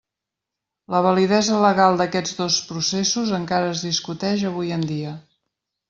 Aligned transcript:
La 0.93 1.01
validesa 1.07 1.59
legal 1.65 2.01
d'aquests 2.01 2.35
dos 2.41 2.59
processos 2.73 3.37
encara 3.43 3.71
es 3.77 3.87
discuteix 3.91 4.51
avui 4.53 4.79
en 4.81 4.93
dia. 4.95 5.19